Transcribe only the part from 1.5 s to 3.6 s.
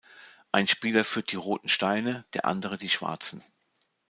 Steine, der andere die schwarzen.